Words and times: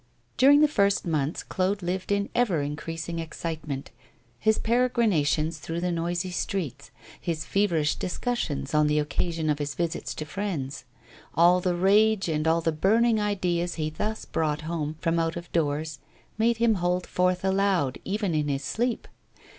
During 0.35 0.61
the 0.61 0.67
first 0.67 1.05
months 1.05 1.43
Claude 1.43 1.83
lived 1.83 2.11
in 2.11 2.27
ever 2.33 2.61
increasing 2.63 3.19
excitement. 3.19 3.91
His 4.39 4.57
peregrinations 4.57 5.59
through 5.59 5.79
the 5.81 5.91
noisy 5.91 6.31
streets; 6.31 6.89
his 7.21 7.45
feverish 7.45 7.93
discussions 7.93 8.73
on 8.73 8.87
the 8.87 8.97
occasion 8.97 9.47
of 9.47 9.59
his 9.59 9.75
visits 9.75 10.15
to 10.15 10.25
friends; 10.25 10.85
all 11.35 11.61
the 11.61 11.75
rage 11.75 12.27
and 12.27 12.47
all 12.47 12.61
the 12.61 12.71
burning 12.71 13.19
ideas 13.19 13.75
he 13.75 13.91
thus 13.91 14.25
brought 14.25 14.61
home 14.61 14.95
from 15.01 15.19
out 15.19 15.35
of 15.37 15.51
doors, 15.51 15.99
made 16.35 16.57
him 16.57 16.73
hold 16.81 17.05
forth 17.05 17.45
aloud 17.45 17.99
even 18.03 18.33
in 18.33 18.47
his 18.47 18.63
sleep. 18.63 19.07